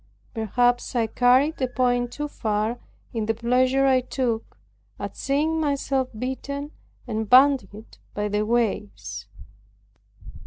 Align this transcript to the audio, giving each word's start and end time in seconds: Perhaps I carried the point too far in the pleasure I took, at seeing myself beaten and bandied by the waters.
Perhaps 0.33 0.95
I 0.95 1.05
carried 1.05 1.57
the 1.57 1.67
point 1.67 2.11
too 2.11 2.27
far 2.27 2.79
in 3.13 3.27
the 3.27 3.35
pleasure 3.35 3.85
I 3.85 4.01
took, 4.01 4.57
at 4.97 5.15
seeing 5.15 5.59
myself 5.61 6.09
beaten 6.17 6.71
and 7.05 7.29
bandied 7.29 7.99
by 8.15 8.27
the 8.27 8.43
waters. 8.43 9.27